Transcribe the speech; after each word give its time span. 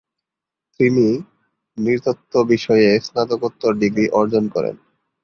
তিনি 0.79 1.07
নৃতত্ত্ব 1.77 2.33
বিষয়ে 2.45 2.89
স্নাতকোত্তর 2.99 3.71
ডিগ্রি 3.81 4.05
অর্জন 4.11 4.43
করেন। 4.47 4.75